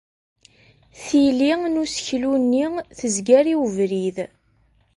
[1.05, 2.65] Tili n useklu-nni
[2.97, 4.17] tezger i webrid.